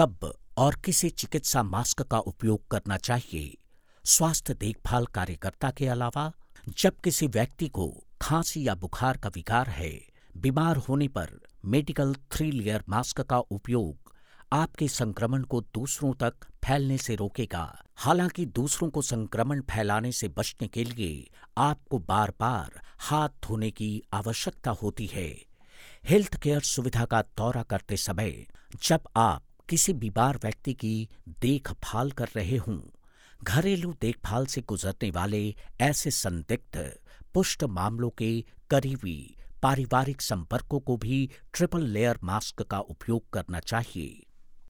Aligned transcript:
कब 0.00 0.34
और 0.56 0.74
किसी 0.74 1.10
चिकित्सा 1.10 1.62
मास्क 1.62 2.02
का 2.02 2.18
उपयोग 2.18 2.68
करना 2.68 2.96
चाहिए? 2.96 3.58
स्वास्थ्य 4.04 4.54
देखभाल 4.54 5.06
कार्यकर्ता 5.06 5.70
के 5.70 5.86
अलावा, 5.86 6.32
जब 6.78 6.96
किसी 6.96 7.26
व्यक्ति 7.26 7.68
को 7.68 8.04
खांसी 8.22 8.68
या 8.68 8.74
बुखार 8.74 9.16
का 9.16 9.28
विकार 9.28 9.68
है, 9.68 10.00
बीमार 10.36 10.76
होने 10.76 11.08
पर 11.08 11.40
मेडिकल 11.64 12.14
थ्री 12.14 12.50
लेयर 12.50 12.84
मास्क 12.88 13.20
का 13.20 13.38
उपयोग 13.38 14.14
आपके 14.52 14.88
संक्रमण 14.88 15.42
को 15.42 15.60
दूसरों 15.60 16.14
तक 16.14 16.34
फैलने 16.64 16.98
से 16.98 17.14
रोकेगा। 17.14 17.82
हालाँकि 17.96 18.46
दूसरों 18.46 18.90
को 18.90 19.02
संक्रमण 19.02 19.60
फैलाने 19.60 20.12
से 20.12 20.28
बचने 20.28 20.68
के 20.68 20.84
लिए 20.84 21.30
आपको 21.58 21.98
बार 21.98 22.32
बार 22.40 22.80
हाथ 22.98 23.28
धोने 23.28 23.70
की 23.70 24.02
आवश्यकता 24.12 24.70
होती 24.70 25.06
है। 25.06 25.28
हेल्थ 26.04 26.36
केयर 26.36 26.60
सुविधा 26.60 27.04
का 27.04 27.22
दौरा 27.22 27.62
करते 27.62 27.96
समय, 27.96 28.46
जब 28.82 29.00
आप 29.16 29.42
किसी 29.70 29.92
बीमार 29.92 30.36
व्यक्ति 30.42 30.74
की 30.74 31.08
देखभाल 31.28 32.10
कर 32.10 32.28
रहे 32.36 32.56
हूँ। 32.56 32.92
घरेलू 33.44 33.94
देखभाल 34.00 34.46
से 34.46 34.60
गुजरने 34.60 35.10
वाले 35.10 35.54
ऐसे 35.80 36.10
संदिग्ध, 36.10 36.98
पुष्ट 37.34 37.64
मामलों 37.64 38.10
के 38.10 38.44
करीबी, 38.70 39.36
पारिवारिक 39.62 40.22
संपर्कों 40.22 40.80
को 40.80 40.96
भी 40.96 41.30
ट्रिपल 41.52 41.82
लेयर 41.82 42.18
मास्क 42.24 42.62
का 42.62 42.78
उपयोग 42.78 43.30
करना 43.32 43.60
चाहिए। 43.60 44.26